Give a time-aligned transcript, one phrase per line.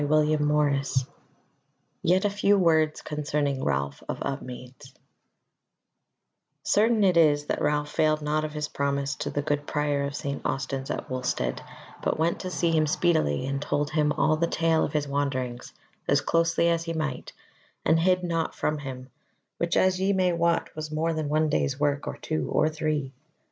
[0.01, 1.05] CHAPTER 32
[2.01, 4.95] Yet a Few Words Concerning Ralph of Upmeads
[6.63, 10.15] Certain it is that Ralph failed not of his promise to the good Prior of
[10.15, 10.41] St.
[10.43, 11.61] Austin's at Wulstead,
[12.01, 15.71] but went to see him speedily, and told him all the tale of his wanderings
[16.07, 17.31] as closely as he might,
[17.85, 19.07] and hid naught from him;
[19.59, 23.11] which, as ye may wot, was more than one day's work or two or three.